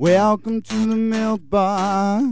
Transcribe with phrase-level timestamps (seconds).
[0.00, 2.22] welcome to the milk bar.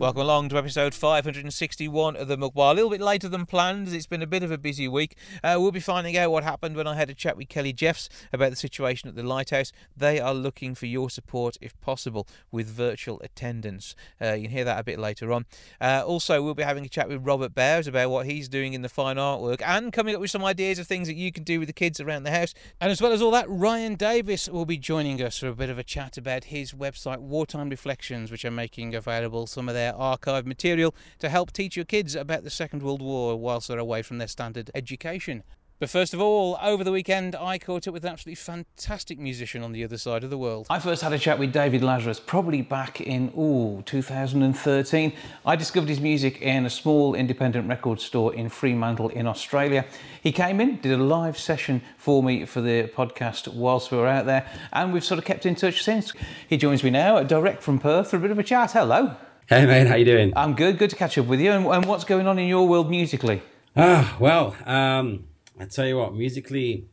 [0.00, 2.72] Welcome along to episode 561 of the Milk Bar.
[2.72, 5.16] A little bit later than planned, as it's been a bit of a busy week.
[5.44, 8.08] Uh, we'll be finding out what happened when I had a chat with Kelly Jeffs
[8.32, 9.70] about the situation at the Lighthouse.
[9.96, 13.94] They are looking for your support, if possible, with virtual attendance.
[14.20, 15.46] Uh, you can hear that a bit later on.
[15.80, 18.82] Uh, also, we'll be having a chat with Robert Bowers about what he's doing in
[18.82, 21.60] the fine artwork and coming up with some ideas of things that you can do
[21.60, 22.54] with the kids around the house.
[22.80, 25.70] And as well as all that, Ryan Davies will be joining us for a bit
[25.70, 29.94] of a chat about his website, Wartime Reflections, which are making available some of their
[29.94, 34.02] archive material to help teach your kids about the Second World War whilst they're away
[34.02, 35.42] from their standard education.
[35.80, 39.62] But first of all, over the weekend, I caught up with an absolutely fantastic musician
[39.62, 40.66] on the other side of the world.
[40.68, 45.12] I first had a chat with David Lazarus probably back in, ooh, 2013.
[45.46, 49.86] I discovered his music in a small independent record store in Fremantle in Australia.
[50.22, 54.06] He came in, did a live session for me for the podcast whilst we were
[54.06, 56.12] out there, and we've sort of kept in touch since.
[56.46, 58.72] He joins me now, direct from Perth, for a bit of a chat.
[58.72, 59.16] Hello.
[59.46, 60.34] Hey man, how you doing?
[60.36, 60.76] I'm good.
[60.76, 61.52] Good to catch up with you.
[61.52, 63.40] And, and what's going on in your world musically?
[63.74, 65.24] Ah, well, um,
[65.60, 66.86] I tell you what, musically,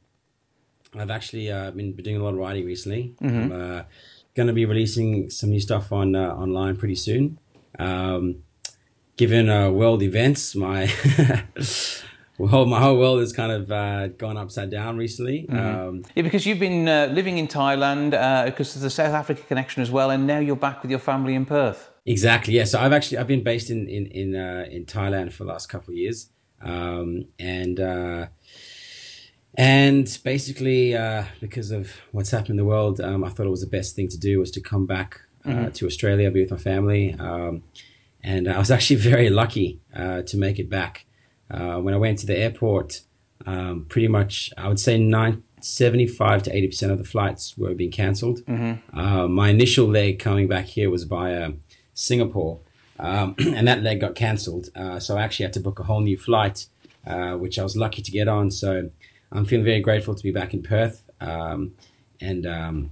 [0.94, 3.16] I've actually uh, been doing a lot of writing recently.
[3.22, 3.52] Mm-hmm.
[3.52, 3.84] I'm uh,
[4.36, 7.40] going to be releasing some new stuff on uh, online pretty soon.
[7.80, 8.44] Um,
[9.16, 10.92] given uh, world events, my
[12.38, 15.48] well, my whole world has kind of uh, gone upside down recently.
[15.50, 19.42] Um, Yeah, because you've been uh, living in Thailand uh, because of the South Africa
[19.48, 21.90] connection as well, and now you're back with your family in Perth.
[22.06, 22.54] Exactly.
[22.54, 22.66] Yeah.
[22.66, 25.68] So I've actually I've been based in in in, uh, in Thailand for the last
[25.68, 26.30] couple of years,
[26.61, 28.27] um, and uh,
[29.55, 33.61] and basically uh, because of what's happened in the world, um, I thought it was
[33.61, 36.58] the best thing to do was to come back uh, to Australia, be with my
[36.58, 37.63] family, um,
[38.22, 41.05] and I was actually very lucky uh, to make it back.
[41.50, 43.01] Uh, when I went to the airport,
[43.46, 45.44] um, pretty much I would say nine.
[45.59, 48.41] 75 to 80% of the flights were being cancelled.
[48.94, 51.53] Uh, my initial leg coming back here was via
[51.96, 52.59] Singapore,
[53.00, 54.69] um, and that leg got cancelled.
[54.75, 56.68] Uh, so I actually had to book a whole new flight,
[57.06, 58.52] uh, which I was lucky to get on.
[58.52, 58.90] So
[59.31, 61.74] I'm feeling very grateful to be back in Perth um,
[62.22, 62.91] and um,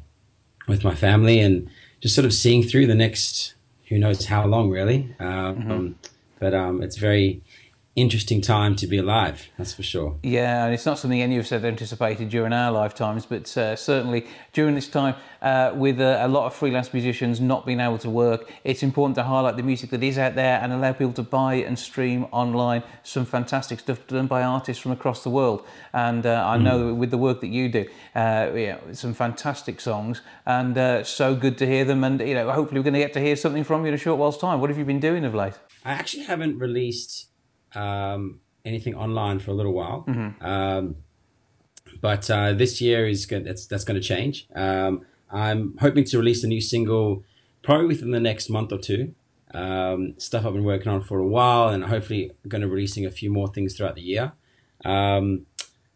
[0.67, 1.69] with my family and
[2.01, 3.53] just sort of seeing through the next
[3.89, 5.13] who knows how long, really.
[5.19, 5.61] Um,
[6.39, 7.41] But um, it's very
[7.95, 10.17] interesting time to be alive, that's for sure.
[10.21, 13.75] Yeah, and it's not something any of us had anticipated during our lifetimes, but uh,
[13.75, 17.97] certainly during this time, uh, with uh, a lot of freelance musicians not being able
[17.99, 21.13] to work, it's important to highlight the music that is out there and allow people
[21.13, 25.65] to buy and stream online some fantastic stuff done by artists from across the world.
[25.93, 30.21] And uh, I know with the work that you do, uh, yeah, some fantastic songs,
[30.45, 32.03] and uh, so good to hear them.
[32.03, 33.97] And you know, hopefully, we're going to get to hear something from you in a
[33.97, 34.59] short while's time.
[34.59, 35.53] What have you been doing of late?
[35.85, 37.29] I actually haven't released
[37.75, 40.05] um, anything online for a little while,
[40.41, 40.95] um,
[42.01, 43.45] but uh, this year is good.
[43.45, 44.47] That's that's going to change.
[44.55, 47.23] Um, I'm hoping to release a new single
[47.63, 49.13] probably within the next month or two.
[49.53, 53.11] Um, stuff I've been working on for a while, and hopefully going to releasing a
[53.11, 54.33] few more things throughout the year.
[54.83, 55.45] Um,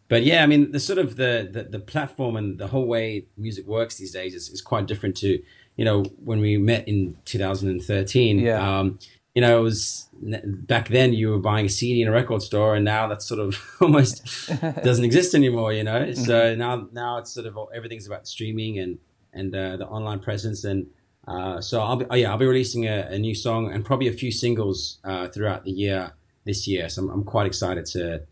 [0.08, 3.26] but yeah, I mean, the sort of the, the the platform and the whole way
[3.36, 5.40] music works these days is, is quite different to
[5.76, 8.38] you know when we met in 2013.
[8.38, 8.78] Yeah.
[8.78, 8.98] Um,
[9.40, 10.06] you know, it was
[10.42, 13.40] back then you were buying a CD in a record store, and now that sort
[13.40, 14.22] of almost
[14.84, 15.72] doesn't exist anymore.
[15.72, 18.98] You know, so now now it's sort of everything's about streaming and
[19.32, 20.88] and uh, the online presence, and
[21.26, 24.08] uh, so I'll be oh yeah I'll be releasing a, a new song and probably
[24.08, 26.12] a few singles uh, throughout the year
[26.44, 26.90] this year.
[26.90, 28.22] So I'm, I'm quite excited to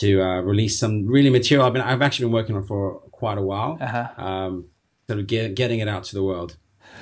[0.00, 3.38] to uh, release some really material I've been I've actually been working on for quite
[3.38, 3.78] a while.
[3.80, 4.08] Uh-huh.
[4.22, 4.66] Um,
[5.06, 6.56] sort of get, getting it out to the world.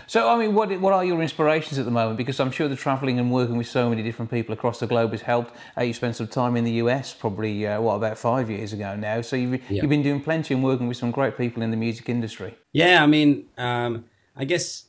[0.06, 2.16] So, I mean, what what are your inspirations at the moment?
[2.16, 5.12] Because I'm sure the travelling and working with so many different people across the globe
[5.12, 5.54] has helped.
[5.76, 8.96] Uh, you spent some time in the US, probably uh, what about five years ago
[8.96, 9.20] now.
[9.22, 9.82] So you've Yeah.
[9.82, 12.54] you've been doing plenty and working with some great people in the music industry.
[12.72, 14.04] Yeah, I mean, um,
[14.36, 14.86] I guess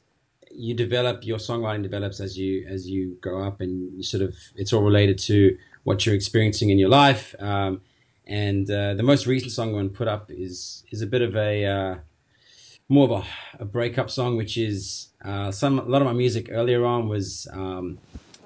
[0.56, 4.36] you develop your songwriting develops as you as you grow up, and you sort of
[4.56, 7.36] it's all related to what you're experiencing in your life.
[7.40, 7.82] Um,
[8.26, 11.22] and uh, the most recent song I'm going to put up is is a bit
[11.22, 11.96] of a uh,
[12.94, 16.50] more of a, a breakup song, which is uh, some a lot of my music
[16.52, 17.98] earlier on was um,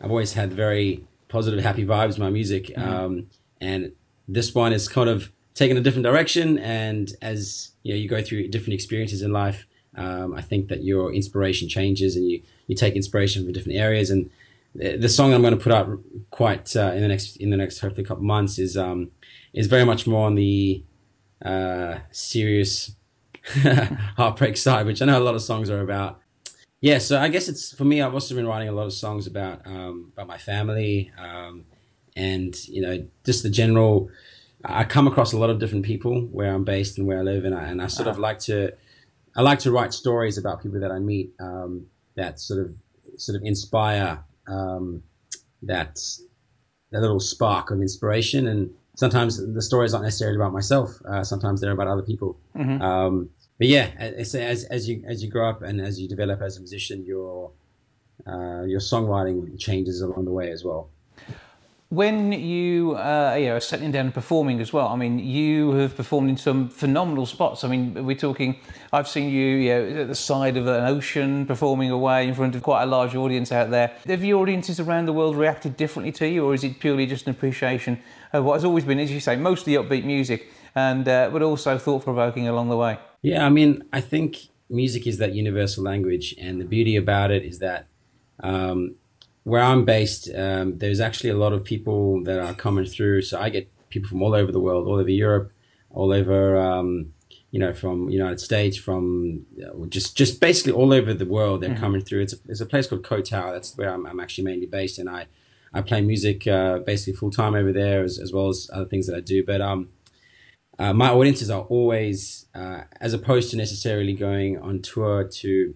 [0.01, 3.27] I've always had very positive, happy vibes in my music, um,
[3.59, 3.91] and
[4.27, 6.57] this one is kind of taking a different direction.
[6.59, 9.65] And as you know, you go through different experiences in life,
[9.95, 14.09] um, I think that your inspiration changes, and you you take inspiration from different areas.
[14.09, 14.29] And
[14.75, 15.87] the, the song I'm going to put out
[16.29, 19.11] quite uh, in the next in the next hopefully couple months is um,
[19.53, 20.83] is very much more on the
[21.43, 22.95] uh, serious
[24.17, 26.19] heartbreak side, which I know a lot of songs are about.
[26.81, 28.01] Yeah, so I guess it's for me.
[28.01, 31.65] I've also been writing a lot of songs about um, about my family, um,
[32.15, 34.09] and you know, just the general.
[34.63, 37.45] I come across a lot of different people where I'm based and where I live,
[37.45, 38.73] and I, and I sort of like to.
[39.35, 42.73] I like to write stories about people that I meet um, that sort of
[43.17, 45.03] sort of inspire um,
[45.63, 45.99] that
[46.91, 48.47] that little spark of inspiration.
[48.47, 50.99] And sometimes the stories aren't necessarily about myself.
[51.07, 52.39] Uh, sometimes they're about other people.
[52.55, 52.81] Mm-hmm.
[52.81, 56.41] Um, but yeah, as, as, as you as you grow up and as you develop
[56.41, 57.51] as a musician, your
[58.25, 60.89] uh, your songwriting changes along the way as well.
[61.89, 65.71] When you, uh, you know, are settling down and performing as well, I mean, you
[65.71, 67.63] have performed in some phenomenal spots.
[67.63, 68.59] I mean, we're talking,
[68.91, 72.55] I've seen you, you know, at the side of an ocean performing away in front
[72.55, 73.95] of quite a large audience out there.
[74.05, 77.25] Have your audiences around the world reacted differently to you, or is it purely just
[77.25, 78.01] an appreciation
[78.33, 81.77] of what has always been, as you say, mostly upbeat music, and uh, but also
[81.77, 82.97] thought provoking along the way?
[83.27, 84.37] Yeah, I mean, I think
[84.69, 87.87] music is that universal language, and the beauty about it is that.
[88.39, 88.95] Um,
[89.43, 93.21] where I'm based, um, there's actually a lot of people that are coming through.
[93.21, 95.53] So I get people from all over the world, all over Europe,
[95.89, 97.13] all over, um,
[97.51, 101.61] you know, from United States, from uh, just just basically all over the world.
[101.61, 101.79] They're mm-hmm.
[101.79, 102.21] coming through.
[102.23, 105.09] It's a, it's a place called Koh That's where I'm, I'm actually mainly based, and
[105.09, 105.27] I
[105.73, 109.07] I play music uh, basically full time over there, as, as well as other things
[109.07, 109.45] that I do.
[109.45, 109.89] But um,
[110.79, 115.73] uh, my audiences are always, uh, as opposed to necessarily going on tour to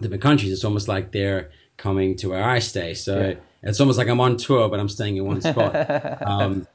[0.00, 0.52] different countries.
[0.52, 2.94] It's almost like they're coming to where I stay.
[2.94, 3.34] So yeah.
[3.62, 6.26] it's almost like I'm on tour, but I'm staying in one spot.
[6.26, 6.66] um,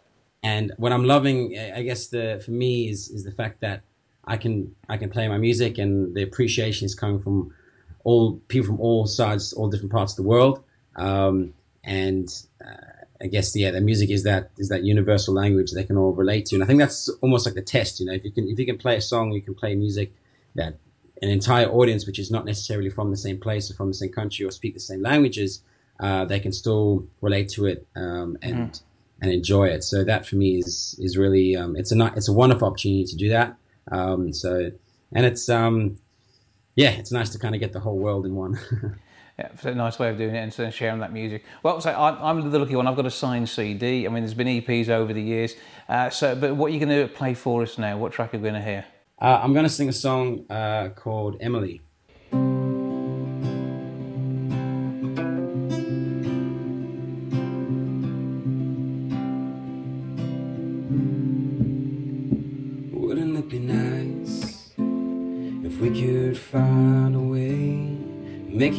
[0.43, 3.81] and what I'm loving, I guess, the for me is is the fact that
[4.25, 7.53] I can I can play my music, and the appreciation is coming from
[8.03, 10.63] all people from all sides, all different parts of the world.
[10.95, 12.29] Um, and
[12.63, 12.86] uh,
[13.21, 16.45] I guess yeah, the music is that is that universal language they can all relate
[16.47, 17.99] to, and I think that's almost like the test.
[17.99, 20.13] You know, if you can if you can play a song, you can play music
[20.55, 20.77] that
[21.21, 24.11] an entire audience which is not necessarily from the same place or from the same
[24.11, 25.63] country or speak the same languages,
[25.99, 28.81] uh, they can still relate to it um, and mm.
[29.21, 29.83] and enjoy it.
[29.83, 33.15] So that for me is is really um, it's a it's a wonderful opportunity to
[33.15, 33.55] do that.
[33.91, 34.71] Um, so
[35.11, 35.97] and it's um,
[36.75, 38.59] yeah, it's nice to kind of get the whole world in one.
[39.39, 41.45] Yeah, a nice way of doing it and sharing that music.
[41.61, 42.87] Well, so I'm, I'm the lucky one.
[42.87, 44.07] I've got a signed CD.
[44.07, 45.55] I mean, there's been EPs over the years.
[45.87, 47.97] Uh, so, but what are you going to play for us now?
[47.97, 48.85] What track are we going to hear?
[49.21, 51.81] Uh, I'm going to sing a song uh, called Emily.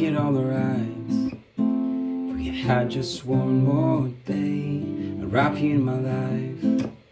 [0.01, 1.39] It all all right?
[1.57, 4.81] If we had just one more day,
[5.21, 6.63] I'd wrap you in my life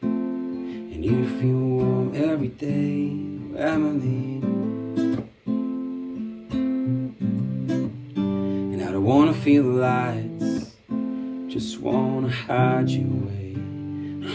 [0.02, 3.10] and you'd feel warm every day,
[3.58, 4.42] Emily.
[8.72, 10.72] And I don't wanna feel the lights,
[11.48, 13.58] just wanna hide you away.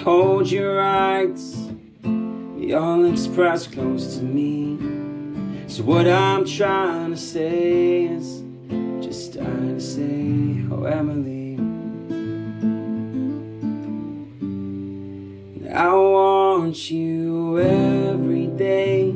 [0.02, 0.82] Hold your
[2.58, 4.78] your lips pressed close to me.
[5.69, 8.31] So what I'm trying to say is
[10.84, 11.58] Emily.
[15.73, 19.14] I want you every day,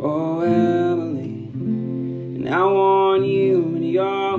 [0.00, 1.48] oh Emily.
[1.54, 4.38] And I want you in your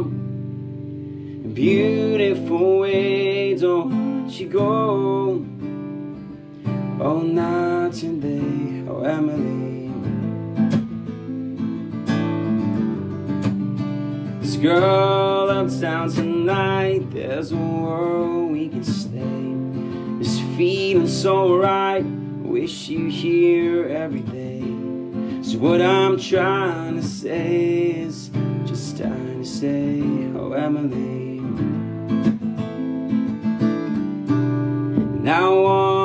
[1.53, 3.55] beautiful way.
[3.55, 5.45] Don't you go,
[7.00, 9.89] oh not today, oh Emily.
[14.41, 16.10] This girl uptown
[16.51, 22.03] tonight, there's a world we can stay This feeling so right.
[22.43, 24.60] Wish you here every day.
[25.43, 28.29] So what I'm trying to say is
[28.65, 30.01] just trying to say,
[30.36, 31.39] oh Emily.
[35.24, 36.00] Now I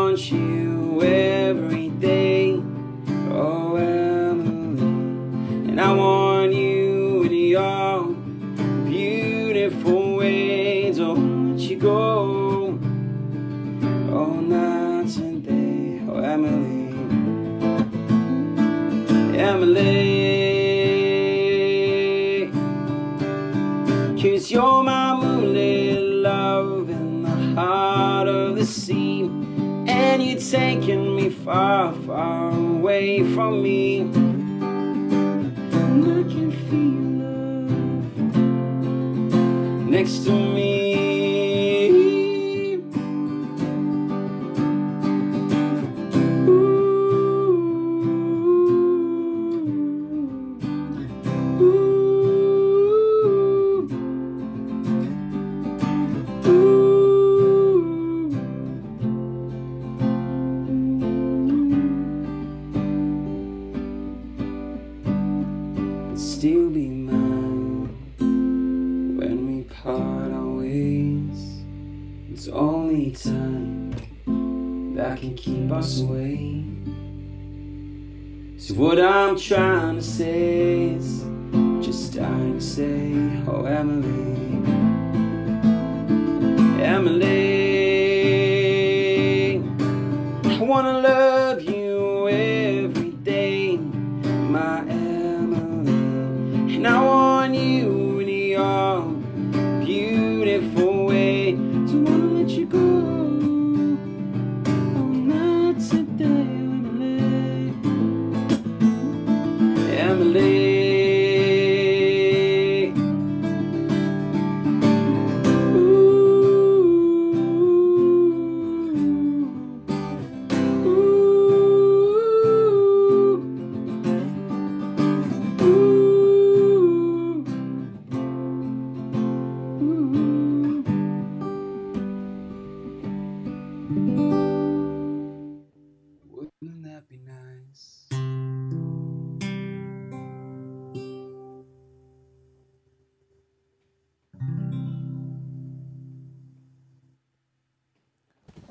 [31.47, 34.01] far, far away from me.
[34.01, 35.55] And
[36.05, 37.01] I can feel
[38.91, 40.76] love next to me.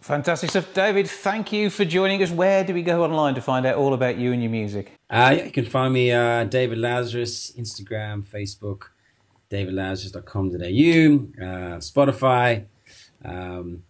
[0.06, 0.72] Fantastic stuff.
[0.72, 2.30] David, thank you for joining us.
[2.30, 4.92] Where do we go online to find out all about you and your music?
[5.10, 8.90] Uh, yeah, you can find me uh, David Lazarus, Instagram, Facebook,
[9.50, 12.66] davidlazarus.com.au, uh, Spotify.
[13.24, 13.82] Um,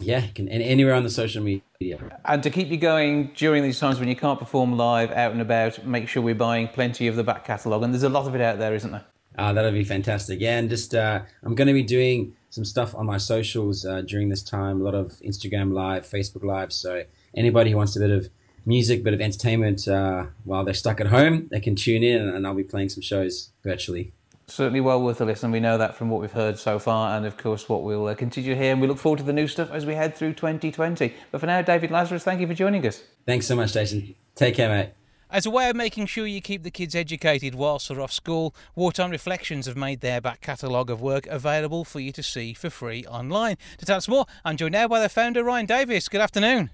[0.00, 1.98] yeah, you can anywhere on the social media.
[2.24, 5.42] And to keep you going during these times when you can't perform live out and
[5.42, 7.82] about, make sure we're buying plenty of the back catalogue.
[7.82, 9.04] And there's a lot of it out there, isn't there?
[9.36, 10.40] Uh, that'll be fantastic.
[10.40, 14.02] Yeah, and just uh, I'm going to be doing some stuff on my socials uh,
[14.02, 14.82] during this time.
[14.82, 16.70] A lot of Instagram Live, Facebook Live.
[16.70, 17.04] So
[17.34, 18.28] anybody who wants a bit of
[18.66, 22.46] music, bit of entertainment uh, while they're stuck at home, they can tune in, and
[22.46, 24.12] I'll be playing some shows virtually.
[24.48, 25.50] Certainly well worth a listen.
[25.50, 28.14] We know that from what we've heard so far, and of course, what we'll uh,
[28.14, 28.72] continue to hear.
[28.72, 31.14] And we look forward to the new stuff as we head through 2020.
[31.30, 33.02] But for now, David Lazarus, thank you for joining us.
[33.24, 34.14] Thanks so much, Jason.
[34.34, 35.01] Take care, mate.
[35.32, 38.54] As a way of making sure you keep the kids educated whilst they're off school,
[38.74, 42.68] Wartime Reflections have made their back catalogue of work available for you to see for
[42.68, 43.56] free online.
[43.78, 46.08] To tell us more, I'm joined now by the founder, Ryan Davies.
[46.08, 46.68] Good afternoon.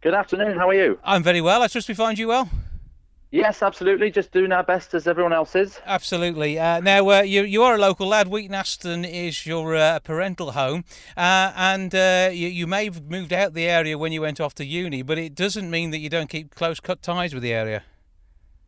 [0.00, 0.56] Good afternoon.
[0.56, 0.98] How are you?
[1.04, 1.60] I'm very well.
[1.60, 2.48] I trust we find you well.
[3.32, 4.10] Yes, absolutely.
[4.10, 5.78] Just doing our best as everyone else is.
[5.84, 6.58] Absolutely.
[6.58, 8.28] Uh, now, uh, you, you are a local lad.
[8.28, 10.84] Wheaton Aston is your uh, parental home,
[11.18, 14.54] uh, and uh, you, you may have moved out the area when you went off
[14.54, 17.52] to uni, but it doesn't mean that you don't keep close cut ties with the
[17.52, 17.84] area.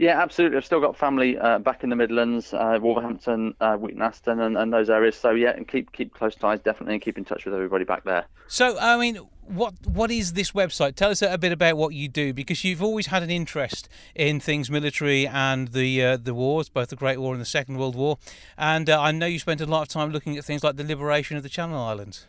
[0.03, 0.57] Yeah, absolutely.
[0.57, 4.59] I've still got family uh, back in the Midlands, uh, Wolverhampton, uh, Wheaton Aston, and,
[4.59, 5.15] and those areas.
[5.15, 8.03] So yeah, and keep keep close ties definitely, and keep in touch with everybody back
[8.03, 8.25] there.
[8.49, 10.97] So, I mean, what what is this website?
[10.97, 14.41] Tell us a bit about what you do, because you've always had an interest in
[14.41, 17.95] things military and the uh, the wars, both the Great War and the Second World
[17.95, 18.19] War.
[18.59, 20.85] And uh, I know you spent a lot of time looking at things like the
[20.85, 22.27] liberation of the Channel Islands.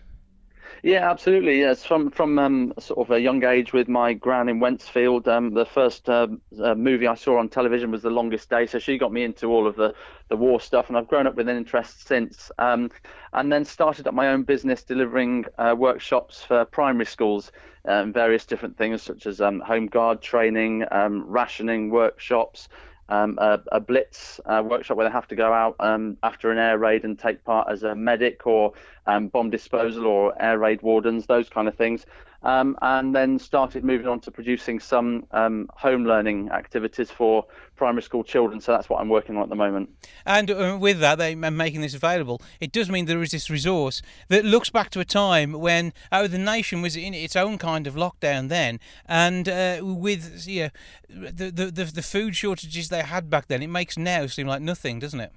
[0.81, 1.59] Yeah, absolutely.
[1.59, 5.27] Yes, from from um, sort of a young age with my gran in Wednesfield.
[5.27, 6.27] Um, the first uh,
[6.61, 9.47] uh, movie I saw on television was The Longest Day, so she got me into
[9.47, 9.93] all of the
[10.29, 12.51] the war stuff, and I've grown up with an interest since.
[12.57, 12.89] Um,
[13.33, 17.51] and then started up my own business delivering uh, workshops for primary schools,
[17.85, 22.67] um, various different things such as um, home guard training, rationing workshops.
[23.09, 26.57] Um, a, a blitz uh, workshop where they have to go out um, after an
[26.57, 28.73] air raid and take part as a medic or
[29.07, 32.05] um, bomb disposal or air raid wardens, those kind of things.
[32.43, 37.45] Um, and then started moving on to producing some um, home learning activities for
[37.75, 38.59] primary school children.
[38.59, 39.89] So that's what I'm working on at the moment.
[40.25, 43.49] And uh, with that, they and making this available, it does mean there is this
[43.49, 47.57] resource that looks back to a time when uh, the nation was in its own
[47.57, 50.71] kind of lockdown then, and uh, with the
[51.09, 55.19] the the food shortages they had back then, it makes now seem like nothing, doesn't
[55.19, 55.31] it?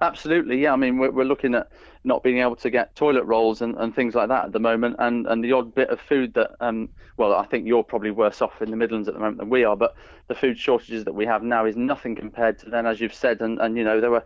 [0.00, 0.72] Absolutely, yeah.
[0.72, 1.70] I mean, we're, we're looking at
[2.04, 4.96] not being able to get toilet rolls and, and things like that at the moment,
[4.98, 8.42] and, and the odd bit of food that, um, well, I think you're probably worse
[8.42, 9.96] off in the Midlands at the moment than we are, but
[10.28, 13.40] the food shortages that we have now is nothing compared to then, as you've said,
[13.40, 14.24] and, and you know, there were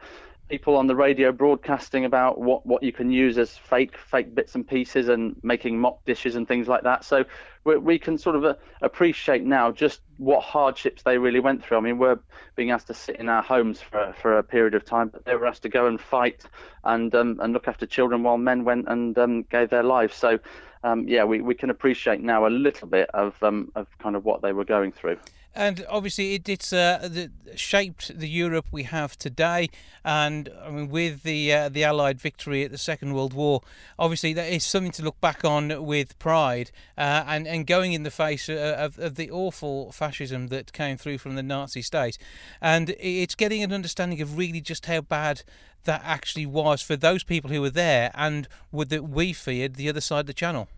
[0.50, 4.56] people on the radio broadcasting about what, what you can use as fake fake bits
[4.56, 7.04] and pieces and making mock dishes and things like that.
[7.04, 7.24] So
[7.64, 11.78] we, we can sort of uh, appreciate now just what hardships they really went through.
[11.78, 12.18] I mean, we're
[12.56, 15.36] being asked to sit in our homes for for a period of time, but they
[15.36, 16.44] were asked to go and fight
[16.82, 20.16] and um, and look after children while men went and um, gave their lives.
[20.16, 20.40] So
[20.82, 24.24] um, yeah, we, we can appreciate now a little bit of um, of kind of
[24.24, 25.18] what they were going through.
[25.54, 29.68] And obviously it, it's uh, the, shaped the Europe we have today.
[30.04, 33.60] And I mean, with the uh, the Allied victory at the Second World War,
[33.98, 38.02] obviously that is something to look back on with pride, uh, and and going in
[38.02, 42.16] the face uh, of, of the awful fascism that came through from the Nazi state,
[42.60, 45.42] and it's getting an understanding of really just how bad
[45.84, 49.88] that actually was for those people who were there and would that we feared the
[49.88, 50.68] other side of the channel.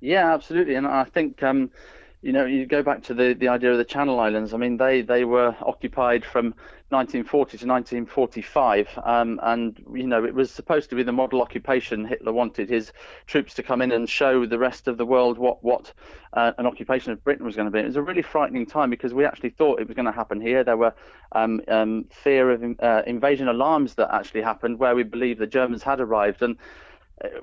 [0.00, 1.70] Yeah, absolutely, and I think um,
[2.20, 4.52] you know you go back to the, the idea of the Channel Islands.
[4.52, 6.46] I mean, they they were occupied from
[6.88, 12.04] 1940 to 1945, um, and you know it was supposed to be the model occupation.
[12.04, 12.92] Hitler wanted his
[13.26, 15.92] troops to come in and show the rest of the world what what
[16.32, 17.78] uh, an occupation of Britain was going to be.
[17.78, 20.40] It was a really frightening time because we actually thought it was going to happen
[20.40, 20.64] here.
[20.64, 20.94] There were
[21.32, 25.84] um, um, fear of uh, invasion alarms that actually happened where we believed the Germans
[25.84, 26.56] had arrived and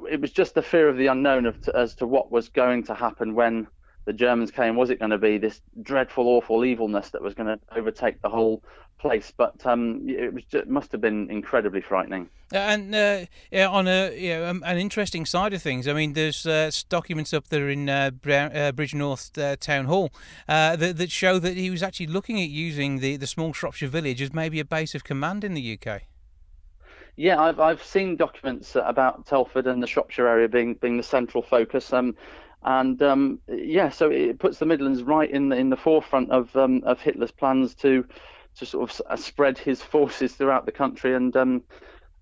[0.10, 2.94] it was just the fear of the unknown of, as to what was going to
[2.94, 3.68] happen when
[4.06, 4.76] the Germans came.
[4.76, 8.30] Was it going to be this dreadful, awful evilness that was going to overtake the
[8.30, 8.64] whole
[8.98, 9.34] place?
[9.36, 12.30] But um, it was just, must have been incredibly frightening.
[12.52, 16.14] And uh, yeah, on a you know, um, an interesting side of things, I mean,
[16.14, 20.12] there's uh, documents up there in uh, uh Bridgnorth uh, Town Hall
[20.48, 23.90] uh, that, that show that he was actually looking at using the, the small Shropshire
[23.90, 26.04] village as maybe a base of command in the UK.
[27.18, 31.42] Yeah, I've I've seen documents about Telford and the Shropshire area being being the central
[31.42, 31.94] focus.
[31.94, 32.16] Um,
[32.66, 36.54] and um, yeah, so it puts the Midlands right in the in the forefront of
[36.56, 38.04] um, of Hitler's plans to
[38.58, 41.62] to sort of uh, spread his forces throughout the country and um,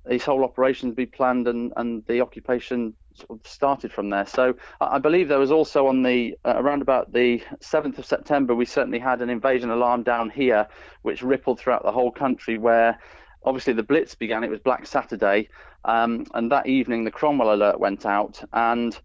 [0.10, 4.26] his whole operations be planned and and the occupation sort of started from there.
[4.26, 8.54] So I believe there was also on the uh, around about the 7th of September,
[8.54, 10.68] we certainly had an invasion alarm down here,
[11.04, 13.00] which rippled throughout the whole country, where
[13.46, 14.44] obviously the Blitz began.
[14.44, 15.48] It was Black Saturday,
[15.86, 18.44] um, and that evening the Cromwell alert went out.
[18.52, 19.00] And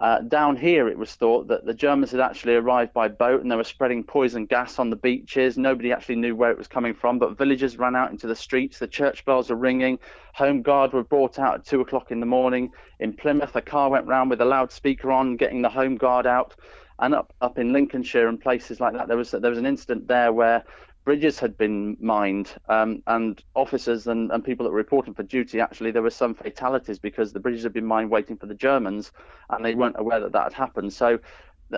[0.00, 3.50] uh, down here, it was thought that the Germans had actually arrived by boat and
[3.50, 5.58] they were spreading poison gas on the beaches.
[5.58, 8.78] Nobody actually knew where it was coming from, but villagers ran out into the streets.
[8.78, 9.98] The church bells were ringing.
[10.34, 12.70] Home guard were brought out at two o'clock in the morning.
[13.00, 16.56] In Plymouth, a car went round with a loudspeaker on, getting the home guard out.
[16.98, 20.08] And up up in Lincolnshire and places like that, there was there was an incident
[20.08, 20.64] there where
[21.04, 25.60] bridges had been mined, um, and officers and, and people that were reporting for duty
[25.60, 29.12] actually there were some fatalities because the bridges had been mined waiting for the Germans,
[29.50, 30.92] and they weren't aware that that had happened.
[30.92, 31.18] So.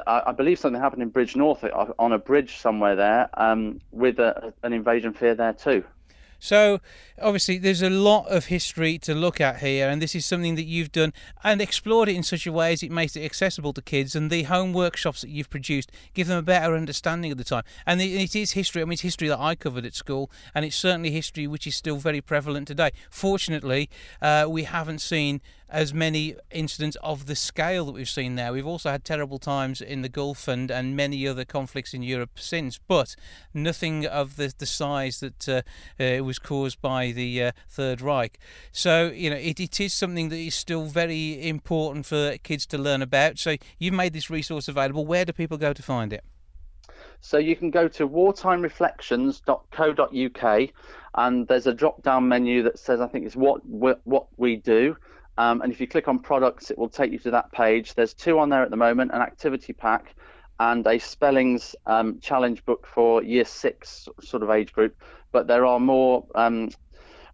[0.08, 4.72] I, believe something happened in Bridgnorth on a bridge somewhere there, um, with a, an
[4.72, 5.84] invasion fear there too.
[6.38, 6.80] So,
[7.20, 10.64] obviously, there's a lot of history to look at here, and this is something that
[10.64, 13.82] you've done and explored it in such a way as it makes it accessible to
[13.82, 14.14] kids.
[14.14, 17.64] And the home workshops that you've produced give them a better understanding of the time.
[17.86, 18.82] And it is history.
[18.82, 21.76] I mean, it's history that I covered at school, and it's certainly history which is
[21.76, 22.90] still very prevalent today.
[23.10, 23.88] Fortunately,
[24.20, 28.52] uh, we haven't seen as many incidents of the scale that we've seen there.
[28.52, 32.32] We've also had terrible times in the Gulf and, and many other conflicts in Europe
[32.36, 33.16] since, but
[33.52, 35.62] nothing of the, the size that uh,
[36.02, 38.38] uh, was caused by the uh, Third Reich.
[38.72, 42.78] So, you know, it, it is something that is still very important for kids to
[42.78, 43.38] learn about.
[43.38, 45.06] So, you've made this resource available.
[45.06, 46.22] Where do people go to find it?
[47.20, 50.70] So you can go to wartimereflections.co.uk
[51.14, 54.94] and there's a drop down menu that says I think it's what what we do
[55.38, 57.94] um, and if you click on products, it will take you to that page.
[57.94, 60.14] There's two on there at the moment an activity pack
[60.60, 64.96] and a spellings um, challenge book for year six sort of age group.
[65.32, 66.70] But there are more um,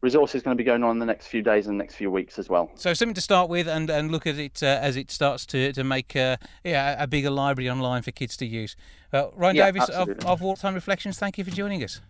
[0.00, 2.10] resources going to be going on in the next few days and the next few
[2.10, 2.70] weeks as well.
[2.76, 5.72] So something to start with and, and look at it uh, as it starts to,
[5.74, 8.76] to make uh, yeah, a bigger library online for kids to use.
[9.12, 12.00] Uh, Ryan yeah, Davies of, of Wartime Reflections, thank you for joining us.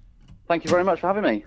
[0.46, 1.44] Thank you very much for having me.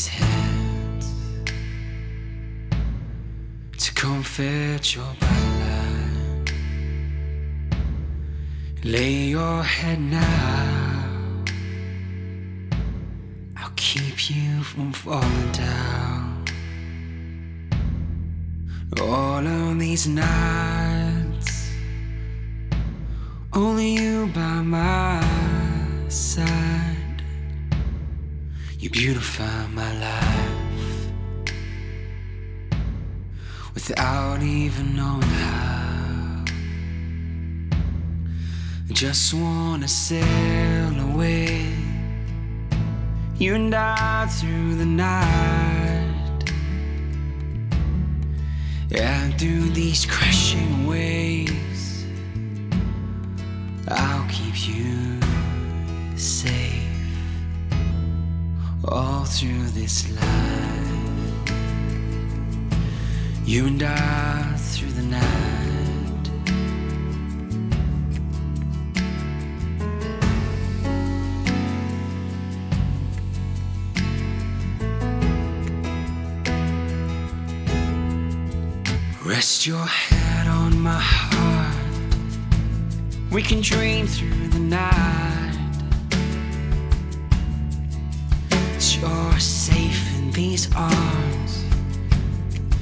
[0.00, 1.14] These hands
[3.76, 6.44] to comfort your line.
[8.82, 11.44] Lay your head now.
[13.58, 16.44] I'll keep you from falling down.
[19.02, 21.70] All of these nights,
[23.52, 25.22] only you by my
[26.08, 26.89] side.
[28.80, 31.12] You beautify my life
[33.74, 36.44] without even knowing how.
[38.88, 41.74] I just wanna sail away,
[43.36, 46.50] you and I through the night.
[48.92, 52.06] And through these crashing waves,
[53.88, 55.20] I'll keep you
[56.16, 56.79] safe
[58.90, 60.70] all through this life.
[63.44, 65.50] You and I through the night.
[79.24, 81.76] Rest your head on my heart.
[83.30, 85.29] We can dream through the night.
[90.40, 91.52] These arms.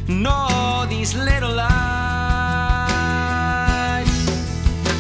[0.07, 1.79] No, these little lights.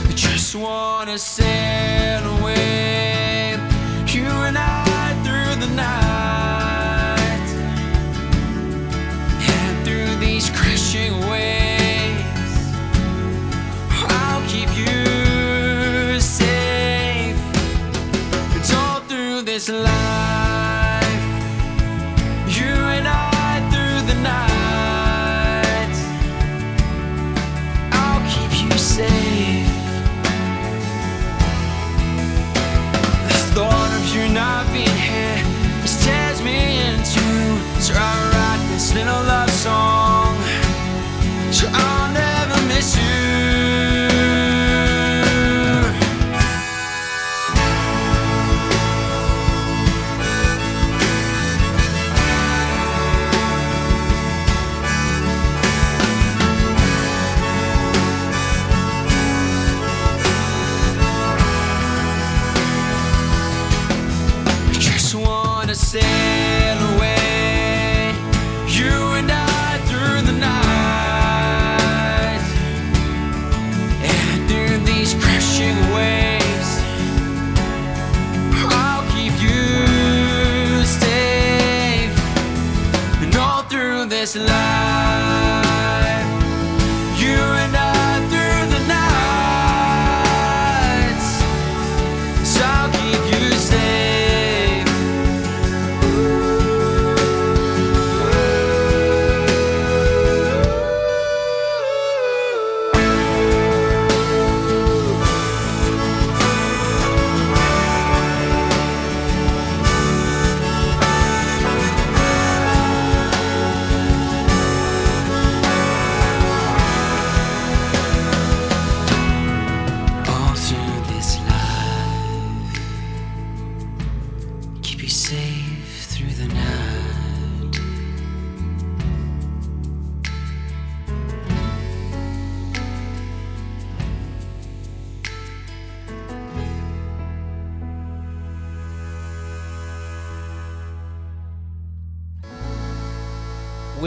[0.09, 3.57] I just wanna sail away.
[4.14, 7.49] You and I through the night.
[9.57, 12.55] And through these crashing waves.
[14.21, 14.99] I'll keep you
[16.42, 17.38] safe.
[18.57, 20.28] It's all through this life.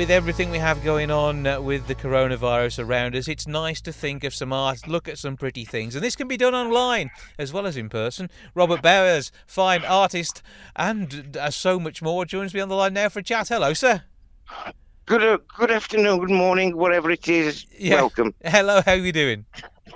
[0.02, 3.94] With everything we have going on uh, with the coronavirus around us, it's nice to
[3.94, 5.94] think of some art, look at some pretty things.
[5.94, 8.28] And this can be done online as well as in person.
[8.56, 10.42] Robert Bowers, fine artist,
[10.76, 13.50] and uh, so much more, joins me on the line now for a chat.
[13.50, 14.02] Hello, sir.
[15.06, 17.68] Good, uh, good afternoon, good morning, whatever it is.
[17.78, 17.98] Yeah.
[17.98, 18.34] Welcome.
[18.44, 19.46] Hello, how are you doing?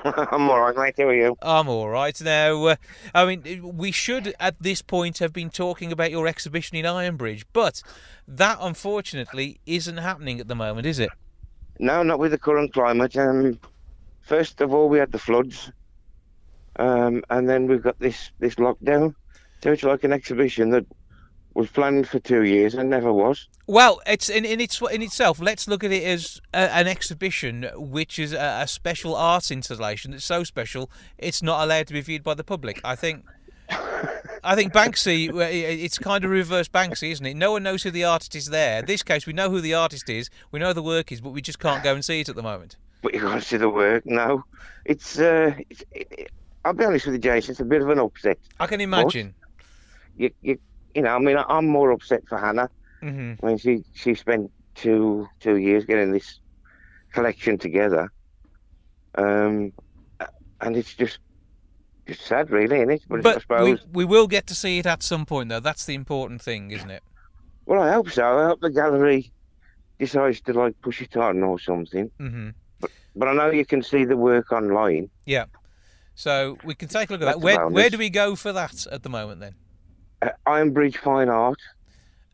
[0.32, 0.94] I'm all right, mate.
[0.98, 1.36] How are you?
[1.42, 2.20] I'm all right.
[2.22, 2.76] Now, uh,
[3.16, 7.44] I mean, we should at this point have been talking about your exhibition in Ironbridge,
[7.54, 7.82] but
[8.28, 11.10] that unfortunately isn't happening at the moment, is it?
[11.80, 13.18] No, not with the current climate.
[13.18, 13.60] Um,
[14.22, 15.72] first of all, we had the floods,
[16.76, 19.16] um, and then we've got this this lockdown.
[19.64, 20.86] So it's like an exhibition that
[21.56, 23.48] was planned for two years and never was.
[23.66, 25.40] Well, it's in, in its in itself.
[25.40, 30.12] Let's look at it as a, an exhibition, which is a, a special art installation
[30.12, 32.80] that's so special it's not allowed to be viewed by the public.
[32.84, 33.26] I think.
[34.44, 37.36] I think Banksy, it's kind of reverse Banksy, isn't it?
[37.36, 38.82] No one knows who the artist is there.
[38.82, 41.32] In this case, we know who the artist is, we know the work is, but
[41.32, 42.76] we just can't go and see it at the moment.
[43.02, 44.06] But you can't see the work.
[44.06, 44.44] No,
[44.86, 45.18] it's.
[45.18, 46.32] Uh, it's it, it-
[46.64, 47.52] I'll be honest with you, Jason.
[47.52, 48.40] It's a bit of an upset.
[48.60, 49.36] I can imagine.
[50.18, 50.58] You, you,
[50.96, 51.16] you know.
[51.16, 52.70] I mean, I'm more upset for Hannah.
[53.02, 56.40] hmm I mean, she she spent two two years getting this
[57.14, 58.12] collection together,
[59.16, 59.72] um,
[60.62, 61.20] and it's just
[62.08, 63.02] just sad, really, isn't it?
[63.10, 65.60] But, But we, suppose, we will get to see it at some point, though.
[65.60, 67.04] That's the important thing, isn't it?
[67.66, 68.24] well, I hope so.
[68.38, 69.32] I hope the gallery
[70.00, 72.12] decides to like push it on or something.
[72.20, 72.50] hmm
[73.16, 75.10] But I know you can see the work online.
[75.26, 75.46] Yeah.
[76.16, 77.44] So we can take a look at That's that.
[77.44, 79.56] Where where do we go for that at the moment then?
[80.22, 81.60] Uh, Ironbridge Fine Art.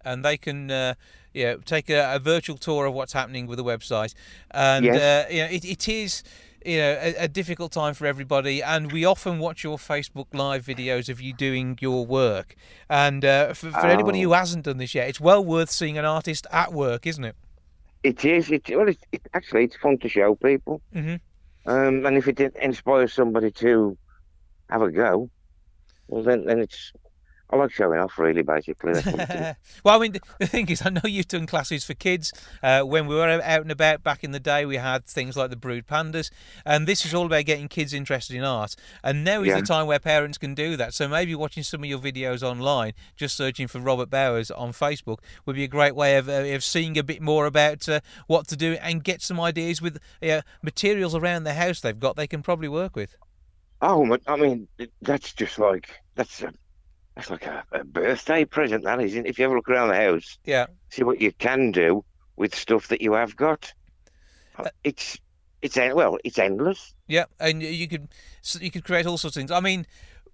[0.06, 0.70] and they can.
[0.72, 0.94] Uh,
[1.34, 4.14] yeah, take a, a virtual tour of what's happening with the website,
[4.52, 4.98] and Yes.
[5.30, 6.24] uh, you know it, it is
[6.66, 10.66] you know a, a difficult time for everybody and we often watch your facebook live
[10.66, 12.54] videos of you doing your work
[12.90, 14.24] and uh, for, for anybody Oh.
[14.24, 17.36] who hasn't done this yet it's well worth seeing an artist at work isn't it
[18.04, 18.52] It is.
[18.52, 20.82] It well, it's it, actually it's fun to show people.
[20.94, 21.20] Mhm.
[21.66, 23.98] Um, and if it inspires somebody to
[24.70, 25.30] have a go,
[26.10, 26.92] well then then it's.
[27.52, 28.44] I like showing off, really.
[28.44, 29.56] Basically, That's what it is.
[29.84, 32.32] well, I mean, the- the thing is, I know you've done classes for kids.
[32.64, 35.50] Uh, when we were out and about back in the day, we had things like
[35.50, 36.32] the Brood Pandas,
[36.66, 38.76] and this is all about getting kids interested in art.
[39.04, 39.60] And now is Yeah.
[39.60, 40.94] the time where parents can do that.
[40.94, 45.18] So maybe watching some of your videos online, just searching for Robert Bowers on Facebook,
[45.46, 48.48] would be a great way of, uh, of seeing a bit more about uh, what
[48.48, 52.28] to do and get some ideas with uh, materials around the house they've got they
[52.28, 53.16] can probably work with.
[53.82, 54.68] Oh, I mean,
[55.02, 56.54] that's just like that's a,
[57.16, 58.84] that's like a, a birthday present.
[58.84, 59.26] That isn't.
[59.26, 60.68] If you ever look around the house, Yeah.
[60.90, 62.04] see what you can do
[62.38, 63.74] with stuff that you have got.
[64.58, 65.18] Uh, It's
[65.62, 66.94] it's well, it's endless.
[67.08, 68.08] Yeah, and you could
[68.60, 69.52] you could create all sorts of things.
[69.52, 69.86] I mean,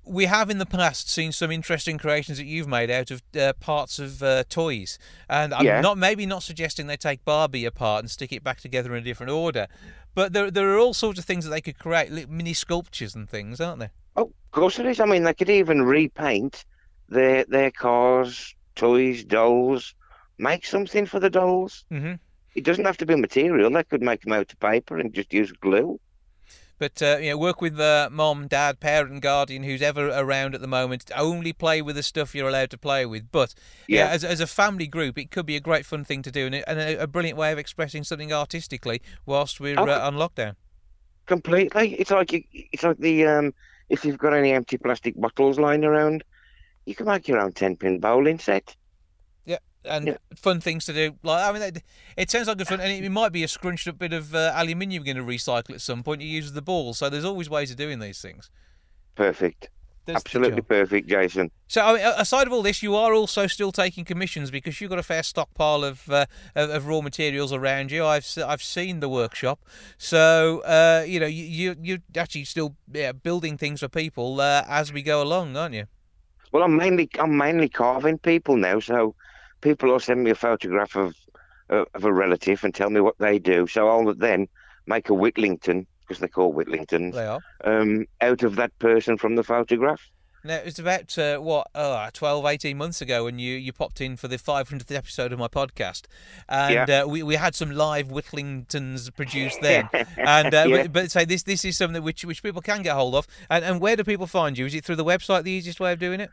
[0.06, 3.52] we have in the past seen some interesting creations that you've made out of uh,
[3.60, 4.98] parts of uh, toys,
[5.30, 5.82] and I'm Yeah.
[5.82, 9.06] not maybe not suggesting they take Barbie apart and stick it back together in a
[9.06, 9.68] different order,
[10.16, 13.14] but there there are all sorts of things that they could create, like mini sculptures
[13.16, 13.92] and things, aren't there?
[14.18, 15.00] Oh, of course it is.
[15.00, 16.66] I mean, they could even repaint
[17.10, 19.94] their their cars, toys, dolls.
[20.38, 21.86] Make something for the dolls.
[21.90, 22.14] hmm
[22.56, 23.70] It doesn't have to be material.
[23.72, 26.00] They could make them out of paper and just use glue.
[26.80, 30.62] But uh, you know, work with uh, mom, dad, parent, guardian, who's ever around at
[30.62, 31.10] the moment.
[31.16, 33.32] Only play with the stuff you're allowed to play with.
[33.32, 33.56] But
[33.88, 34.10] yeah, Yeah.
[34.10, 36.54] as, as a family group, it could be a great fun thing to do, and,
[36.56, 39.92] a- and a, a brilliant way of expressing something artistically whilst we're Okay.
[39.92, 40.56] uh, on lockdown.
[41.26, 41.96] Completely.
[41.96, 43.54] It's like it's like the um.
[43.90, 46.24] If you've got any empty plastic bottles lying around,
[46.86, 48.76] you can make your own ten pin bowling set.
[49.46, 50.18] Yeah, and Yeah.
[50.36, 51.16] fun things to do.
[51.24, 51.84] Like I mean, it,
[52.18, 54.36] it sounds like good fun, and it, it might be a scrunched up bit of
[54.36, 56.22] uh, aluminium you're going to recycle at some point.
[56.22, 58.50] You use the ball, so there's always ways of doing these things.
[59.16, 59.70] Perfect.
[60.16, 61.52] Absolutely perfect, Jason.
[61.68, 64.90] So, I mean, aside of all this, you are also still taking commissions because you've
[64.90, 68.06] got a fair stockpile of uh, of, of raw materials around you.
[68.06, 69.60] I've I've seen the workshop,
[69.98, 74.64] so uh, you know you you you're actually still yeah, building things for people uh,
[74.68, 75.86] as we go along, aren't you?
[76.52, 79.16] Well, I'm mainly I'm mainly carving people now, so
[79.62, 81.16] people will send me a photograph of
[81.70, 83.68] of a relative and tell me what they do.
[83.68, 84.48] So I'll then
[84.86, 87.42] make a Whittlington because they're called Whittlingtons They are.
[87.64, 90.02] um, out of that person from the photograph.
[90.44, 94.00] Now, it was about, uh, what, uh, 12, 18 months ago when you, you popped
[94.00, 96.04] in for the 500th episode of my podcast.
[96.48, 99.90] And uh, we, we had some live Whittlingtons produced then.
[100.18, 100.88] and uh, Yeah.
[100.88, 103.28] but, say this this is something which, which people can get hold of.
[103.50, 104.66] And, and where do people find you?
[104.68, 106.30] Is it through the website the easiest way of doing it?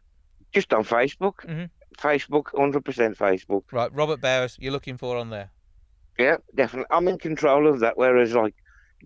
[0.52, 1.44] Just on Facebook.
[1.46, 1.70] Mhm.
[1.98, 3.62] Facebook, 100% Facebook.
[3.72, 5.50] Right, Robert Bowers, you're looking for on there.
[6.18, 6.86] Yeah, definitely.
[6.90, 8.54] I'm in control of that, whereas like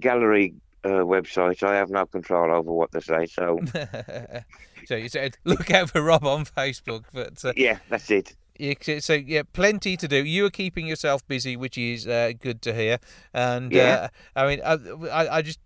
[0.00, 3.26] gallery uh, websites, I have no control over what they say.
[3.26, 3.60] So
[4.86, 7.04] so you said look out for Rob on Facebook.
[7.12, 8.34] But uh, yeah, that's it.
[8.58, 10.24] you, so yeah, plenty to do.
[10.24, 12.98] You are keeping yourself busy, which is uh, good to hear.
[13.34, 14.08] And Yeah.
[14.36, 14.74] uh, I mean, I,
[15.10, 15.58] I, I just.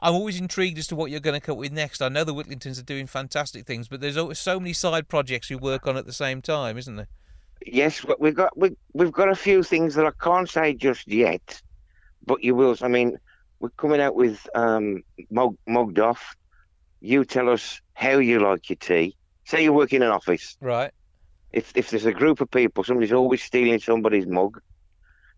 [0.00, 2.00] I'm always intrigued as to what you're going to come up with next.
[2.02, 5.50] I know the Whittlingtons are doing fantastic things, but there's always so many side projects
[5.50, 7.08] you work on at the same time, isn't there?
[7.66, 11.60] Yes, we've got we, we've got a few things that I can't say just yet,
[12.24, 12.76] but you will.
[12.80, 13.18] I mean,
[13.60, 16.36] we're coming out with um, mug, mugged off.
[17.00, 19.16] You tell us how you like your tea.
[19.44, 20.56] Say you work in an office.
[20.60, 20.90] Right.
[21.52, 24.60] If if there's a group of people, somebody's always stealing somebody's mug.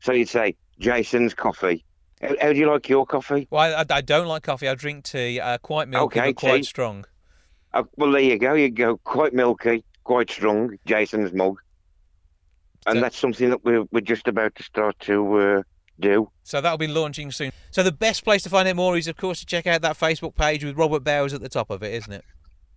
[0.01, 1.85] So you'd say Jason's coffee.
[2.21, 3.47] How, how do you like your coffee?
[3.51, 4.69] Well, I, I don't like coffee.
[4.69, 7.05] I drink tea, uh, quite milky, Okay, but quite strong.
[7.73, 8.55] Uh, well, there you go.
[8.55, 10.77] You go quite milky, quite strong.
[10.87, 11.59] Jason's mug,
[12.87, 15.63] and So- that's something that we're we're just about to start to uh,
[16.01, 16.31] do.
[16.43, 17.53] So that'll be launching soon.
[17.71, 19.99] So the best place to find out more is, of course, to check out that
[19.99, 22.25] Facebook page with Robert Bowers at the top of it, isn't it?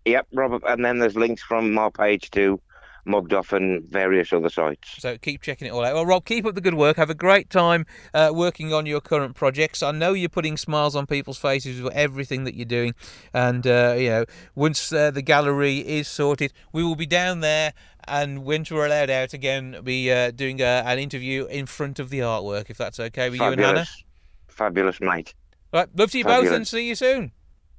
[0.05, 0.63] Yep, Robert.
[0.67, 2.59] And then there's links from my page to
[3.05, 4.95] Mugged Off and various other sites.
[4.99, 5.93] So keep checking it all out.
[5.93, 6.97] Well, Rob, keep up the good work.
[6.97, 9.83] Have a great time uh, working on your current projects.
[9.83, 12.95] I know you're putting smiles on people's faces with everything that you're doing.
[13.33, 17.73] And, uh, you know, once uh, the gallery is sorted, we will be down there.
[18.07, 22.09] And once we're allowed out again, be uh, doing uh, an interview in front of
[22.09, 23.85] the artwork, if that's okay with you and Hannah.
[23.85, 24.03] Fabulous.
[24.47, 25.33] Fabulous, mate.
[25.73, 27.31] Right, love to you both and see you soon.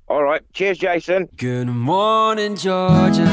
[0.08, 0.42] All right.
[0.52, 1.28] Cheers, Jason.
[1.36, 3.26] Good morning, Georgia.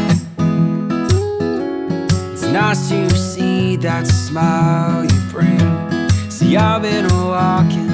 [2.31, 5.59] It's nice to see that smile you bring.
[6.29, 7.90] See, I've been walking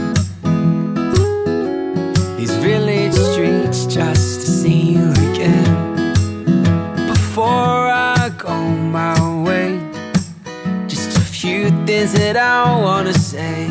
[11.98, 13.66] is it I wanna say?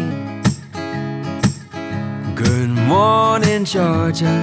[2.35, 4.43] Good morning, Georgia.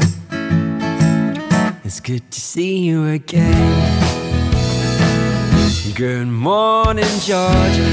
[1.83, 3.73] It's good to see you again.
[5.95, 7.89] Good morning, Georgia.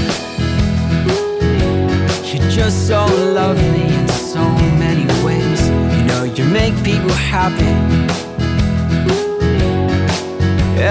[2.29, 3.05] You're just so
[3.40, 4.44] lovely in so
[4.85, 5.61] many ways.
[5.94, 7.74] You know, you make people happy.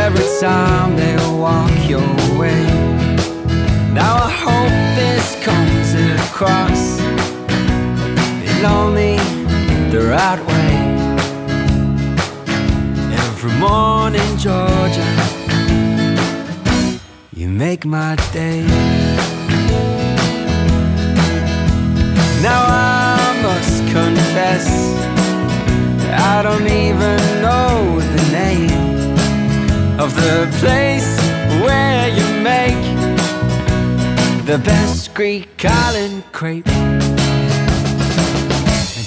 [0.03, 2.88] Every time they walk your way.
[3.93, 6.99] Now I hope this comes across
[8.49, 9.17] in only
[9.89, 10.73] the right way.
[13.25, 15.09] Every morning, Georgia,
[17.33, 18.63] you make my day.
[22.43, 24.67] Now I must confess,
[26.11, 29.19] I don't even know the name
[29.99, 31.09] of the place
[31.63, 32.88] where you make
[34.49, 36.67] the best Greek island crepe.
[36.67, 36.71] I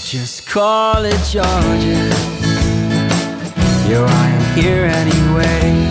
[0.04, 2.14] just call it Georgia.
[3.88, 5.88] Here I am here anyway.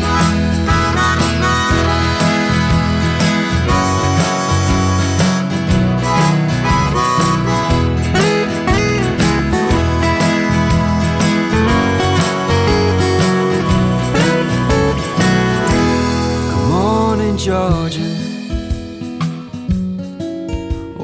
[17.37, 18.00] Georgia.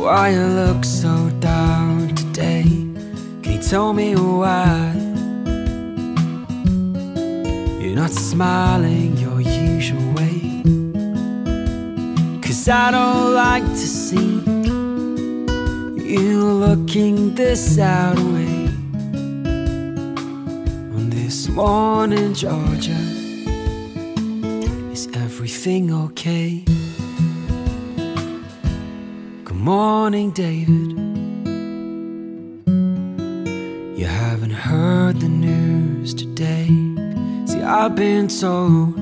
[0.07, 2.63] Why you look so down today?
[3.43, 4.93] Can you tell me why?
[7.81, 10.63] You're not smiling your usual way.
[12.41, 14.39] Cause I don't like to see
[16.13, 18.69] you looking this out way.
[20.95, 23.01] On this morning, Georgia,
[24.89, 26.66] is everything okay?
[29.67, 30.91] Morning, David.
[33.99, 36.67] You haven't heard the news today.
[37.47, 38.95] See, I've been told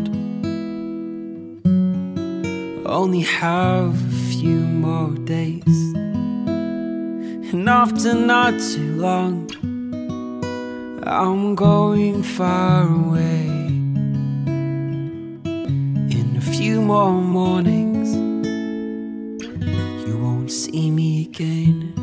[2.87, 5.77] only have a few more days,
[7.53, 9.35] and often not too long.
[11.03, 13.45] I'm going far away.
[16.17, 17.84] In a few more mornings,
[21.25, 21.93] again.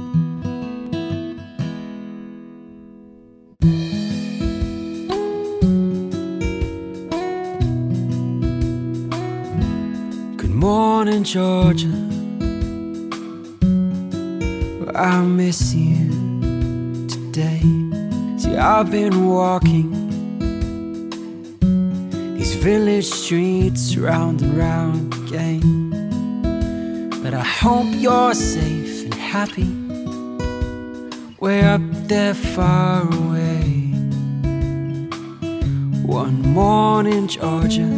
[10.36, 11.86] Good morning, Georgia.
[14.94, 16.10] I miss you
[17.08, 17.62] today.
[18.38, 19.90] See, I've been walking
[22.36, 25.70] these village streets round and round again.
[27.22, 28.81] But I hope you're safe
[29.32, 29.72] happy.
[31.40, 33.62] Way up there far away.
[36.04, 37.88] One morning, Georgia,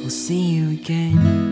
[0.00, 1.45] we'll see you again.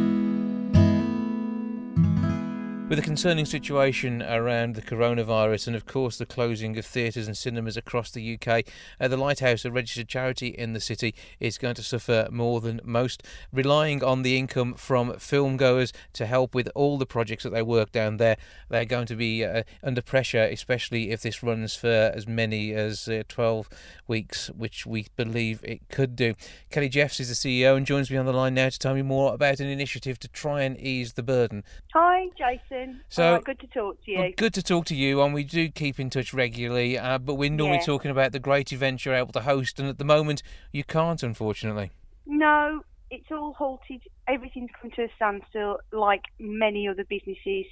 [2.86, 7.34] With the concerning situation around the coronavirus and, of course, the closing of theatres and
[7.34, 8.64] cinemas across the UK,
[9.00, 12.82] uh, the Lighthouse, a registered charity in the city, is going to suffer more than
[12.84, 17.62] most, relying on the income from filmgoers to help with all the projects that they
[17.62, 18.36] work down there.
[18.68, 23.08] They're going to be uh, under pressure, especially if this runs for as many as
[23.08, 23.66] uh, 12
[24.06, 26.34] weeks, which we believe it could do.
[26.70, 29.00] Kelly Jeffs is the CEO and joins me on the line now to tell me
[29.00, 31.64] more about an initiative to try and ease the burden.
[31.94, 32.73] Hi, Jason.
[33.08, 34.18] So- good to talk to you.
[34.18, 36.98] Well, good to talk to you, and we do keep in touch regularly.
[36.98, 37.84] Uh, but we're normally Yeah.
[37.86, 41.22] talking about the great events you're able to host, and at the moment you can't,
[41.22, 41.90] unfortunately.
[42.26, 44.02] No, it's all halted.
[44.26, 47.66] Everything's come to a standstill, like many other businesses,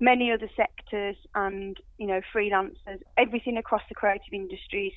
[0.00, 3.02] many other sectors, and you know, freelancers.
[3.16, 4.92] Everything across the creative industries,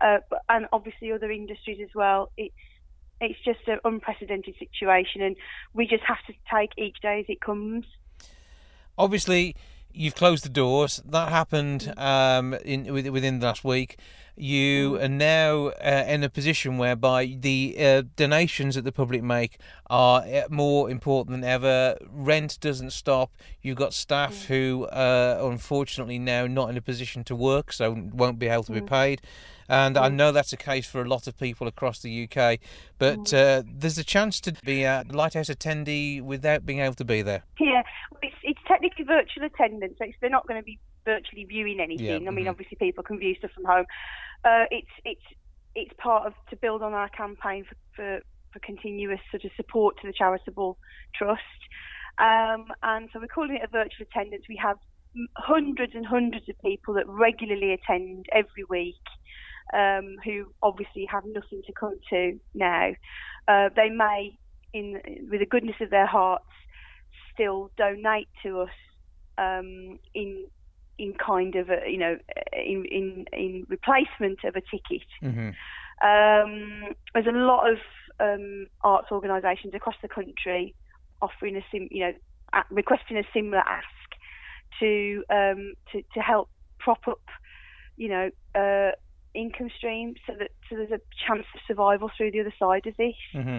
[0.00, 2.30] uh, and obviously other industries as well.
[2.36, 2.54] It's
[3.20, 5.36] it's just an unprecedented situation, and
[5.74, 7.84] we just have to take each day as it comes.
[9.00, 9.56] Obviously,
[9.94, 11.02] you've closed the doors.
[11.06, 13.98] That happened um, in within the last week.
[14.36, 19.56] You are now uh, in a position whereby the uh, donations that the public make
[19.88, 21.96] are uh, more important than ever.
[22.10, 23.32] Rent doesn't stop.
[23.62, 28.38] You've got staff who are unfortunately now not in a position to work, so won't
[28.38, 29.22] be able to be paid.
[29.70, 32.58] And I know that's the case for a lot of people across the UK.
[32.98, 37.22] But uh, there's a chance to be a lighthouse attendee without being able to be
[37.22, 37.44] there.
[37.60, 37.82] Yeah,
[38.20, 42.28] it's, it's technically virtual attendance, so they're not going to be virtually viewing anything.
[42.28, 42.50] I mean, mhm.
[42.50, 43.86] obviously people can view stuff from home.
[44.44, 45.22] Uh, it's it's
[45.74, 48.20] it's part of to build on our campaign for, for,
[48.52, 50.78] for continuous sort of support to the charitable
[51.14, 51.40] trust.
[52.18, 54.44] Um, and so we're calling it a virtual attendance.
[54.48, 54.78] We have
[55.36, 58.96] hundreds and hundreds of people that regularly attend every week.
[59.72, 62.90] Um, who obviously have nothing to come to now.
[63.46, 64.36] Uh, they may,
[64.72, 65.00] in
[65.30, 66.50] with the goodness of their hearts,
[67.32, 68.70] still donate to us
[69.38, 70.46] um, in
[70.98, 72.16] in kind of a you know
[72.52, 75.06] in in, in replacement of a ticket.
[75.22, 75.50] Mm-hmm.
[76.02, 77.78] Um, there's a lot of
[78.20, 80.74] um, arts organisations across the country
[81.22, 83.86] offering a sim, you know, requesting a similar ask
[84.78, 86.48] to um, to to help
[86.78, 87.22] prop up,
[87.96, 88.92] you know, uh,
[89.34, 92.96] income streams so that so there's a chance of survival through the other side of
[92.96, 93.14] this.
[93.34, 93.58] Mm-hmm.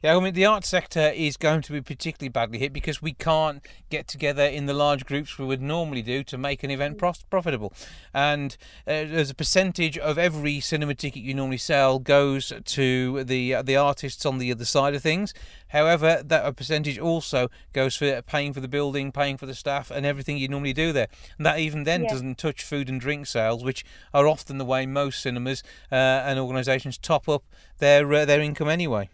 [0.00, 3.14] Yeah, I mean, the arts sector is going to be particularly badly hit because we
[3.14, 6.98] can't get together in the large groups we would normally do to make an event
[6.98, 7.72] profitable.
[8.14, 13.56] And uh, as a percentage of every cinema ticket you normally sell goes to the
[13.56, 15.34] uh, the artists on the other side of things.
[15.68, 19.90] However, that a percentage also goes for paying for the building, paying for the staff,
[19.90, 21.08] and everything you normally do there.
[21.38, 22.10] And that even then yeah.
[22.10, 23.84] doesn't touch food and drink sales, which
[24.14, 27.42] are often the way most cinemas uh, and organisations top up
[27.78, 29.08] their uh, their income anyway.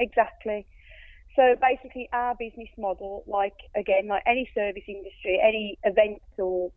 [0.00, 0.66] Exactly.
[1.36, 6.72] So basically, our business model, like again, like any service industry, any events or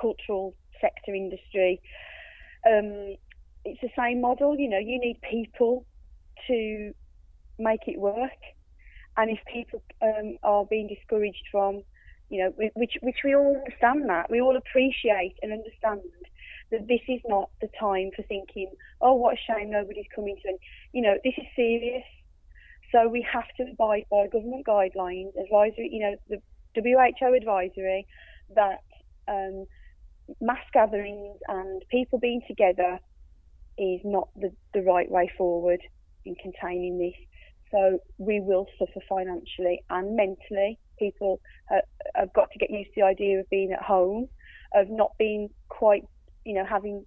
[0.00, 1.80] cultural sector industry,
[2.66, 3.16] um,
[3.64, 4.56] it's the same model.
[4.58, 5.86] You know, you need people
[6.48, 6.92] to
[7.58, 8.40] make it work,
[9.16, 11.82] and if people um, are being discouraged from,
[12.30, 16.00] you know, which which we all understand that we all appreciate and understand
[16.72, 20.48] that this is not the time for thinking, oh, what a shame nobody's coming to,
[20.48, 20.58] and
[20.92, 22.04] you know, this is serious
[22.92, 26.40] so we have to abide by government guidelines, advisory, you know, the
[26.74, 28.06] WHO advisory
[28.54, 28.80] that
[29.28, 29.66] um,
[30.40, 32.98] mass gatherings and people being together
[33.78, 35.80] is not the, the right way forward
[36.24, 37.14] in containing this.
[37.70, 40.78] So we will suffer financially and mentally.
[40.98, 41.40] People
[42.14, 44.28] have got to get used to the idea of being at home,
[44.74, 46.04] of not being quite,
[46.44, 47.06] you know, having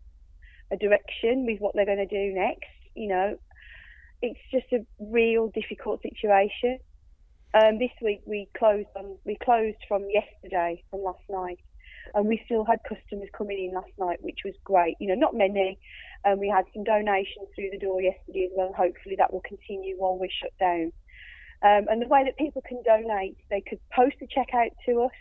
[0.71, 2.65] a direction with what they're going to do next.
[2.95, 3.37] You know,
[4.21, 6.79] it's just a real difficult situation.
[7.53, 11.59] Um, this week we closed on we closed from yesterday, from last night,
[12.13, 14.95] and we still had customers coming in last night, which was great.
[14.99, 15.79] You know, not many,
[16.23, 18.73] and we had some donations through the door yesterday as well.
[18.73, 20.91] Hopefully that will continue while we're shut down.
[21.61, 25.03] Um, and the way that people can donate, they could post a check out to
[25.03, 25.17] us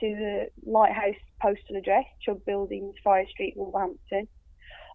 [0.00, 4.26] to the Lighthouse postal address, Chubb Buildings, Fryer Street, Wolverhampton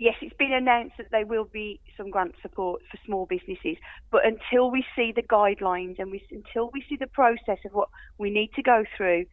[0.04, 3.78] yes, it's been announced that there will be some grant support for small businesses,
[4.12, 7.88] but until we see the guidelines and we, until we see the process of what
[8.18, 9.26] we need to go through,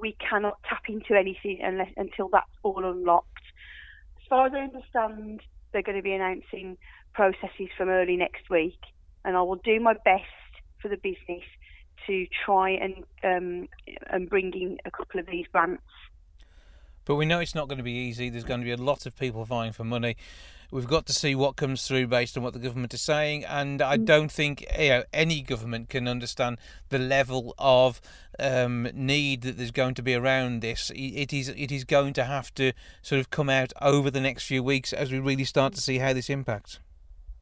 [0.00, 3.26] we cannot tap into anything unless until that's all unlocked.
[4.20, 5.40] As far as I understand,
[5.72, 6.78] they're going to be announcing
[7.14, 8.78] processes from early next week,
[9.24, 10.22] and I will do my best
[10.80, 11.44] for the business
[12.06, 12.94] to try and
[13.24, 13.68] um,
[14.08, 15.82] and bring in a couple of these grants
[17.04, 18.28] but we know it's not going to be easy.
[18.30, 20.16] There's going to be a lot of people vying for money.
[20.70, 23.82] We've got to see what comes through based on what the government is saying, and
[23.82, 24.06] I mm.
[24.06, 26.56] don't think you know any government can understand
[26.88, 28.00] the level of
[28.38, 30.90] um, need that there's going to be around this.
[30.94, 32.72] It is it is going to have to
[33.02, 35.98] sort of come out over the next few weeks as we really start to see
[35.98, 36.78] how this impacts.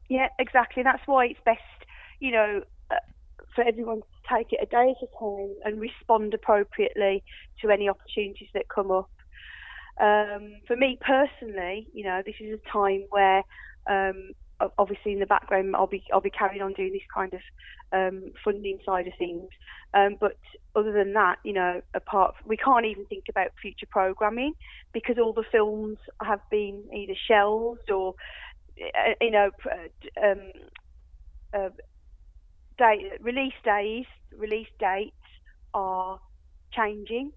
[0.09, 0.83] Yeah, exactly.
[0.83, 1.61] That's why it's best,
[2.19, 2.95] you know, uh,
[3.55, 7.23] for everyone to take it a day at a time and respond appropriately
[7.61, 9.09] to any opportunities that come up.
[10.01, 13.43] Um, for me personally, you know, this is a time where
[13.89, 14.31] um,
[14.77, 17.41] obviously in the background I'll be I'll be carrying on doing this kind of
[17.93, 19.47] um, funding side of things.
[19.93, 20.37] Um, but
[20.75, 24.53] other than that, you know, apart we can't even think about future programming
[24.93, 28.15] because all the films have been either shelved or
[28.81, 29.51] uh, you know
[30.23, 30.51] um,
[31.53, 31.69] uh,
[33.21, 34.05] release days
[34.37, 35.15] release dates
[35.73, 36.19] are
[36.73, 37.31] changing.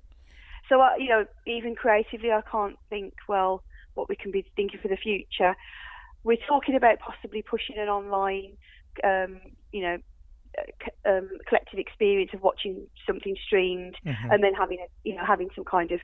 [0.68, 3.62] So, uh, you know, even creatively, I can't think, well,
[3.94, 5.54] what we can be thinking for the future.
[6.22, 8.56] We're talking about possibly pushing an online,
[9.02, 9.40] um,
[9.72, 9.96] you know,
[11.04, 14.30] um, collective experience of watching something streamed mm-hmm.
[14.30, 16.00] and then having a, you know, having some kind of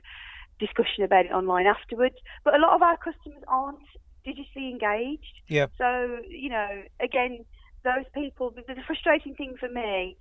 [0.59, 2.15] discussion about it online afterwards.
[2.43, 3.79] But a lot of our customers aren't
[4.25, 5.41] digitally engaged.
[5.47, 5.67] Yeah.
[5.77, 7.45] So, you know, again,
[7.83, 10.17] those people, the, the frustrating thing for me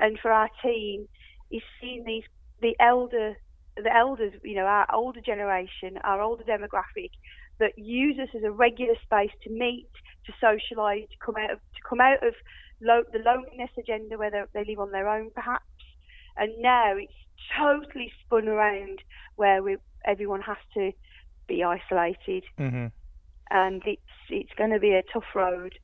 [0.00, 1.08] and for our team
[1.50, 2.24] is seeing these
[2.60, 3.36] the elder
[3.76, 7.10] the elders, you know, our older generation, our older demographic,
[7.58, 9.88] that use us as a regular space to meet,
[10.26, 12.34] to socialise, to come out of to come out of
[12.80, 15.64] lo- the loneliness agenda where they- live on their own, perhaps.
[16.36, 17.12] And now it's
[17.56, 19.02] totally spun around
[19.36, 20.92] where we everyone has to
[21.46, 22.86] be isolated, hmm
[23.50, 25.78] and it's it's going to be a tough road.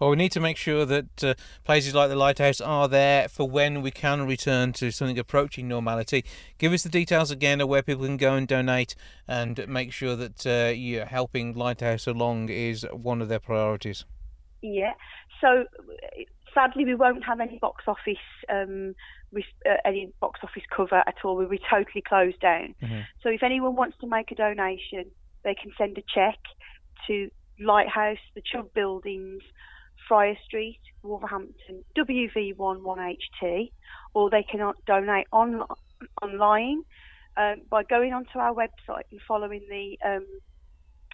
[0.00, 3.48] Well, we need to make sure that uh, places like the Lighthouse are there for
[3.48, 6.24] when we can return to something approaching normality.
[6.56, 8.94] Give us the details again of where people can go and donate,
[9.28, 14.06] and make sure that uh, you're helping Lighthouse along is one of their priorities.
[14.62, 14.94] Yeah.
[15.40, 15.66] So
[16.54, 18.16] sadly, we won't have any box office
[18.48, 18.94] um,
[19.32, 21.36] res- uh, any box office cover at all.
[21.36, 22.74] We'll be totally closed down.
[22.82, 23.04] Mhm.
[23.22, 25.10] So if anyone wants to make a donation,
[25.44, 26.38] they can send a cheque
[27.06, 29.42] to Lighthouse, the Chubb Buildings,
[30.10, 33.70] Fryer Street, Wolverhampton, WV11HT,
[34.12, 35.62] or they can donate on,
[36.20, 36.82] online
[37.36, 40.26] um, by going onto our website and following the um,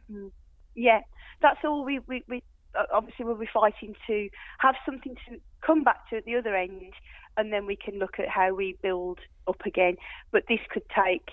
[0.75, 1.01] Yeah,
[1.41, 2.43] that's all we, we, we
[2.91, 4.29] obviously we'll be fighting to
[4.59, 6.93] have something to come back to at the other end,
[7.38, 9.97] and then we can look at how we build up again.
[10.31, 11.29] But this could take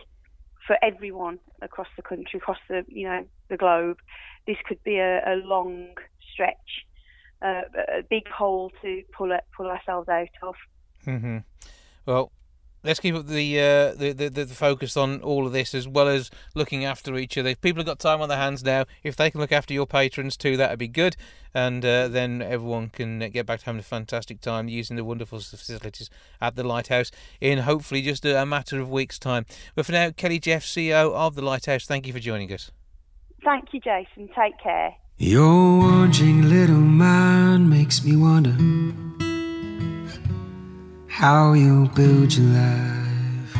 [0.67, 3.99] for everyone across the country, across the you know the globe.
[4.47, 5.89] This could be a, a long
[6.33, 6.87] stretch,
[7.43, 7.63] uh,
[7.99, 10.55] a big hole to pull it, pull ourselves out of.
[11.07, 11.39] Mm-hmm.
[12.07, 12.33] Well,
[12.83, 15.87] let's keep up the, uh, the, the the the focus on all of this as
[15.87, 17.51] well as looking after each other.
[17.51, 19.87] If people have got time on their hands now, if they can look after your
[19.87, 21.17] patrons too, that'd be good.
[21.53, 25.41] And uh, then everyone can get back to having a fantastic time using the wonderful
[25.41, 26.09] facilities
[26.41, 27.11] at the Lighthouse
[27.41, 29.47] in hopefully just a, a matter of weeks' time.
[29.75, 32.71] But for now, Kelly Jeff, CEO of the Lighthouse, thank you for joining us.
[33.43, 34.29] Thank you, Jason.
[34.29, 34.95] Take care.
[35.17, 38.57] Your wandering little mind makes me wonder
[41.21, 43.55] how you'll build your life.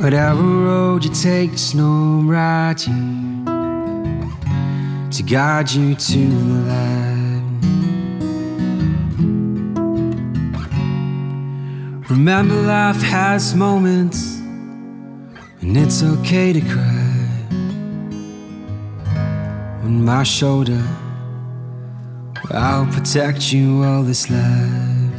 [0.00, 2.78] Whatever road you take, there's no right
[5.10, 7.42] to guide you to the light.
[12.08, 14.38] Remember, life has moments
[15.60, 17.12] and it's okay to cry
[19.84, 20.82] on my shoulder.
[22.50, 25.12] I'll protect you all this life.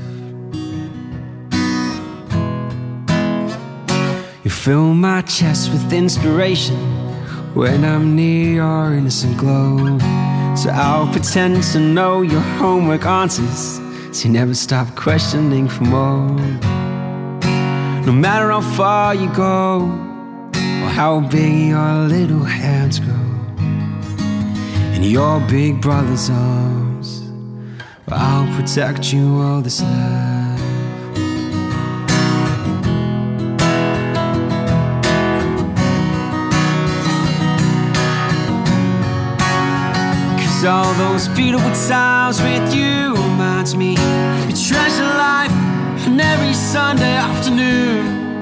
[4.43, 6.78] You fill my chest with inspiration
[7.53, 9.99] when I'm near your innocent glow.
[10.55, 13.80] So I'll pretend to know your homework answers.
[14.17, 16.30] So you never stop questioning for more.
[18.05, 19.82] No matter how far you go,
[20.53, 23.13] or how big your little hands grow,
[24.95, 26.87] in your big brother's arms,
[28.10, 30.62] I'll protect you all this life.
[40.39, 45.51] Cause all those beautiful times with you reminds me you treasure life
[46.08, 48.39] and every Sunday afternoon.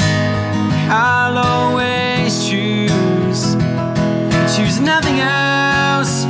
[0.91, 3.55] I'll always choose
[4.55, 6.25] choose nothing else.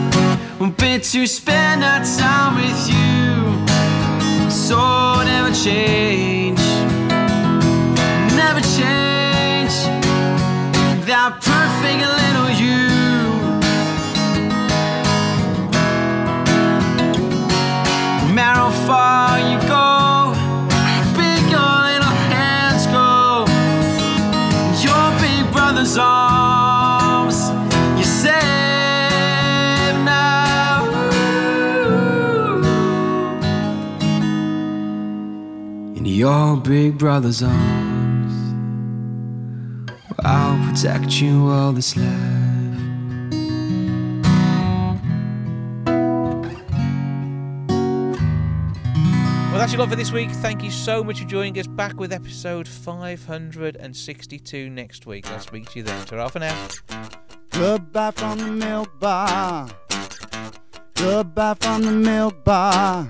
[0.77, 3.04] But to spend that time with you
[4.67, 6.57] so never change.
[8.33, 9.75] Never change.
[11.05, 12.94] That perfect little you
[36.55, 38.33] your big brother's arms,
[40.23, 42.05] I'll protect you all this life.
[49.51, 50.31] Well, that's your lot for this week.
[50.31, 51.67] Thank you so much for joining us.
[51.67, 55.29] Back with episode 562 next week.
[55.29, 56.05] I'll speak to you then.
[56.05, 56.67] Ta for now.
[57.51, 59.69] Goodbye from the milk bar.
[60.95, 63.09] Goodbye from the milk bar.